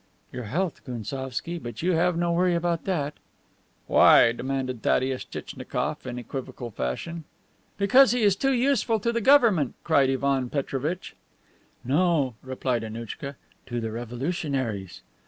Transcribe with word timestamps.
"Your 0.31 0.45
health, 0.45 0.83
Gounsovski. 0.83 1.59
But 1.59 1.83
you 1.83 1.91
have 1.91 2.17
no 2.17 2.31
worry 2.31 2.55
about 2.55 2.85
that." 2.85 3.13
"Why?" 3.85 4.31
demanded 4.31 4.81
Thaddeus 4.81 5.23
Tchitchnikoff 5.25 6.07
in 6.07 6.17
equivocal 6.17 6.71
fashion. 6.71 7.23
"Because 7.77 8.11
he 8.11 8.23
is 8.23 8.35
too 8.35 8.51
useful 8.51 8.99
to 8.99 9.11
the 9.11 9.21
government," 9.21 9.75
cried 9.83 10.09
Ivan 10.09 10.49
Petrovitch. 10.49 11.15
"No," 11.85 12.33
replied 12.41 12.83
Annouchka; 12.83 13.35
"to 13.67 13.79
the 13.79 13.91
revolutionaries." 13.91 15.03